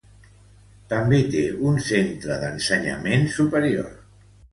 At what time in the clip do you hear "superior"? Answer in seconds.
3.35-3.93